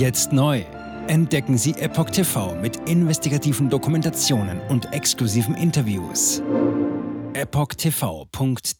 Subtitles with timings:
[0.00, 0.64] Jetzt neu.
[1.08, 6.42] Entdecken Sie Epoch TV mit investigativen Dokumentationen und exklusiven Interviews.
[7.34, 8.70] EpochTV.de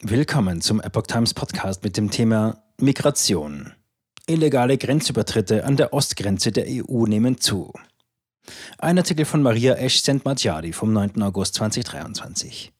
[0.00, 3.72] Willkommen zum Epoch Times Podcast mit dem Thema Migration.
[4.28, 7.72] Illegale Grenzübertritte an der Ostgrenze der EU nehmen zu.
[8.78, 11.20] Ein Artikel von Maria Esch Sentmatjadi vom 9.
[11.22, 12.72] August 2023.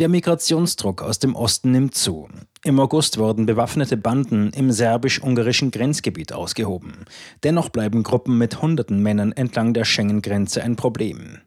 [0.00, 2.28] Der Migrationsdruck aus dem Osten nimmt zu.
[2.64, 7.04] Im August wurden bewaffnete Banden im serbisch-ungarischen Grenzgebiet ausgehoben.
[7.44, 11.38] Dennoch bleiben Gruppen mit hunderten Männern entlang der Schengen-Grenze ein Problem.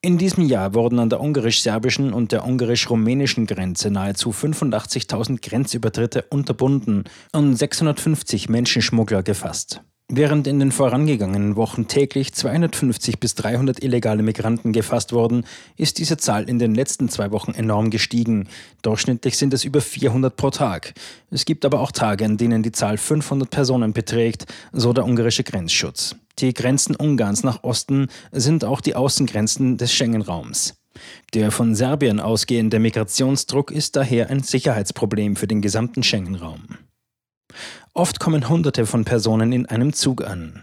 [0.00, 7.04] In diesem Jahr wurden an der ungarisch-serbischen und der ungarisch-rumänischen Grenze nahezu 85.000 Grenzübertritte unterbunden
[7.32, 9.82] und 650 Menschenschmuggler gefasst.
[10.14, 15.46] Während in den vorangegangenen Wochen täglich 250 bis 300 illegale Migranten gefasst wurden,
[15.78, 18.46] ist diese Zahl in den letzten zwei Wochen enorm gestiegen.
[18.82, 20.92] Durchschnittlich sind es über 400 pro Tag.
[21.30, 25.44] Es gibt aber auch Tage, an denen die Zahl 500 Personen beträgt, so der ungarische
[25.44, 26.14] Grenzschutz.
[26.40, 30.74] Die Grenzen Ungarns nach Osten sind auch die Außengrenzen des Schengen-Raums.
[31.32, 36.64] Der von Serbien ausgehende Migrationsdruck ist daher ein Sicherheitsproblem für den gesamten Schengen-Raum.
[37.94, 40.62] Oft kommen Hunderte von Personen in einem Zug an.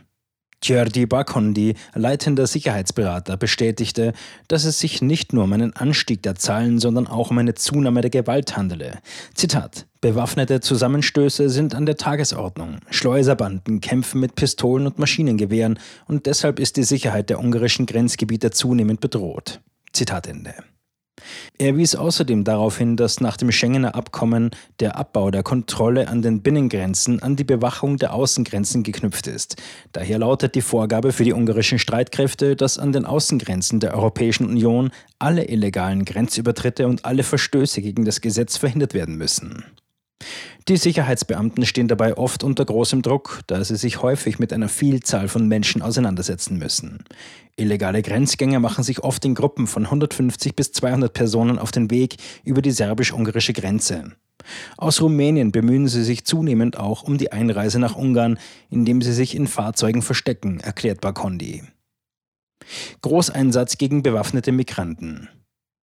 [0.62, 4.12] Tjördi Bakondi, leitender Sicherheitsberater, bestätigte,
[4.50, 8.02] dass es sich nicht nur um einen Anstieg der Zahlen, sondern auch um eine Zunahme
[8.02, 9.00] der Gewalt handele.
[9.34, 12.80] Zitat: Bewaffnete Zusammenstöße sind an der Tagesordnung.
[12.90, 19.00] Schleuserbanden kämpfen mit Pistolen und Maschinengewehren und deshalb ist die Sicherheit der ungarischen Grenzgebiete zunehmend
[19.00, 19.62] bedroht.
[19.94, 20.54] Zitat Ende.
[21.58, 26.22] Er wies außerdem darauf hin, dass nach dem Schengener Abkommen der Abbau der Kontrolle an
[26.22, 29.56] den Binnengrenzen an die Bewachung der Außengrenzen geknüpft ist.
[29.92, 34.92] Daher lautet die Vorgabe für die ungarischen Streitkräfte, dass an den Außengrenzen der Europäischen Union
[35.20, 39.66] alle illegalen Grenzübertritte und alle Verstöße gegen das Gesetz verhindert werden müssen.
[40.70, 45.28] Die Sicherheitsbeamten stehen dabei oft unter großem Druck, da sie sich häufig mit einer Vielzahl
[45.28, 47.04] von Menschen auseinandersetzen müssen.
[47.56, 52.18] Illegale Grenzgänger machen sich oft in Gruppen von 150 bis 200 Personen auf den Weg
[52.44, 54.12] über die serbisch-ungarische Grenze.
[54.78, 58.38] Aus Rumänien bemühen sie sich zunehmend auch um die Einreise nach Ungarn,
[58.70, 61.64] indem sie sich in Fahrzeugen verstecken, erklärt Bakondi.
[63.02, 65.30] Großeinsatz gegen bewaffnete Migranten.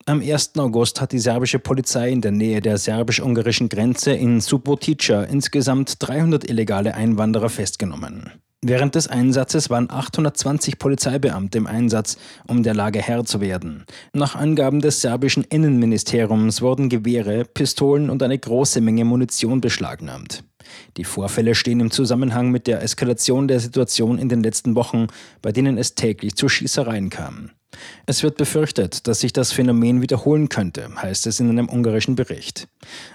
[0.07, 0.53] Am 1.
[0.57, 6.49] August hat die serbische Polizei in der Nähe der serbisch-ungarischen Grenze in Subotica insgesamt 300
[6.49, 8.31] illegale Einwanderer festgenommen.
[8.63, 13.85] Während des Einsatzes waren 820 Polizeibeamte im Einsatz, um der Lage Herr zu werden.
[14.13, 20.45] Nach Angaben des serbischen Innenministeriums wurden Gewehre, Pistolen und eine große Menge Munition beschlagnahmt.
[20.97, 25.07] Die Vorfälle stehen im Zusammenhang mit der Eskalation der Situation in den letzten Wochen,
[25.41, 27.53] bei denen es täglich zu Schießereien kam.
[28.07, 32.69] Es wird befürchtet, dass sich das Phänomen wiederholen könnte, heißt es in einem ungarischen Bericht.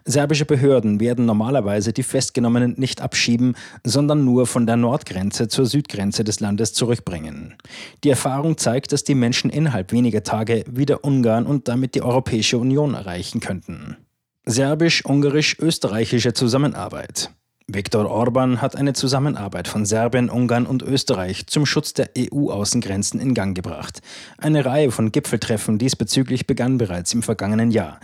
[0.05, 6.23] Serbische Behörden werden normalerweise die Festgenommenen nicht abschieben, sondern nur von der Nordgrenze zur Südgrenze
[6.23, 7.55] des Landes zurückbringen.
[8.03, 12.57] Die Erfahrung zeigt, dass die Menschen innerhalb weniger Tage wieder Ungarn und damit die Europäische
[12.57, 13.97] Union erreichen könnten.
[14.45, 17.31] Serbisch-ungarisch-österreichische Zusammenarbeit.
[17.75, 23.33] Viktor Orban hat eine Zusammenarbeit von Serbien, Ungarn und Österreich zum Schutz der EU-Außengrenzen in
[23.33, 24.01] Gang gebracht.
[24.37, 27.99] Eine Reihe von Gipfeltreffen diesbezüglich begann bereits im vergangenen Jahr.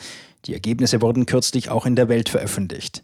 [0.46, 3.04] Die Ergebnisse wurden kürzlich auch in der Welt veröffentlicht.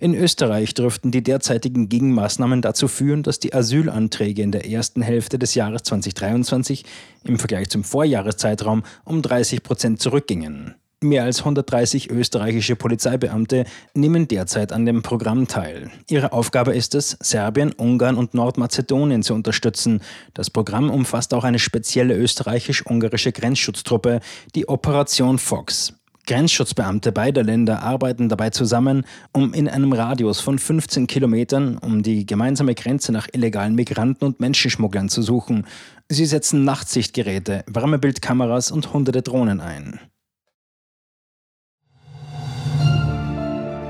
[0.00, 5.38] In Österreich dürften die derzeitigen Gegenmaßnahmen dazu führen, dass die Asylanträge in der ersten Hälfte
[5.38, 6.84] des Jahres 2023
[7.24, 10.74] im Vergleich zum Vorjahreszeitraum um 30 Prozent zurückgingen.
[11.00, 15.92] Mehr als 130 österreichische Polizeibeamte nehmen derzeit an dem Programm teil.
[16.08, 20.00] Ihre Aufgabe ist es, Serbien, Ungarn und Nordmazedonien zu unterstützen.
[20.34, 24.18] Das Programm umfasst auch eine spezielle österreichisch-ungarische Grenzschutztruppe,
[24.56, 25.92] die Operation Fox.
[26.26, 32.26] Grenzschutzbeamte beider Länder arbeiten dabei zusammen, um in einem Radius von 15 Kilometern um die
[32.26, 35.64] gemeinsame Grenze nach illegalen Migranten und Menschenschmugglern zu suchen.
[36.08, 40.00] Sie setzen Nachtsichtgeräte, Wärmebildkameras und hunderte Drohnen ein.